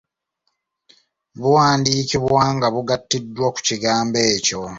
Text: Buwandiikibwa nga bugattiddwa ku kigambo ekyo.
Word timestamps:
Buwandiikibwa 1.39 2.41
nga 2.55 2.67
bugattiddwa 2.73 3.47
ku 3.55 3.59
kigambo 3.67 4.17
ekyo. 4.33 4.61